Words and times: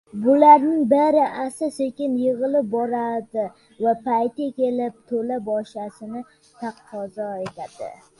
Bularning 0.21 0.77
bari 0.91 1.19
asta-sekin 1.41 2.15
yigʻilib 2.21 2.71
boradi 2.71 3.43
va 3.87 3.93
payti 4.07 4.47
kelib 4.61 4.97
toʻla 5.13 5.37
boʻshashni 5.51 6.23
taqozo 6.63 7.29
etadi. 7.45 7.91